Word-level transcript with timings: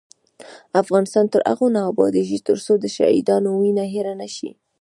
افغانستان 0.81 1.25
تر 1.33 1.41
هغو 1.49 1.67
نه 1.75 1.81
ابادیږي، 1.91 2.39
ترڅو 2.47 2.73
د 2.79 2.85
شهیدانو 2.95 3.49
وینه 3.61 3.85
هیره 3.93 4.13
نشي. 4.21 4.51